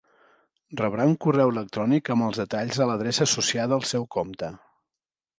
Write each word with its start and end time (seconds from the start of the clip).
Rebrà 0.79 1.03
un 1.09 1.11
correu 1.25 1.51
electrònic 1.51 2.09
amb 2.15 2.25
els 2.27 2.39
detalls 2.41 2.79
a 2.85 2.87
l'adreça 2.91 3.27
associada 3.27 3.77
al 3.77 3.85
seu 3.91 4.07
compte. 4.17 4.51